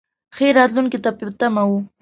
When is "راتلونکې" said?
0.57-0.99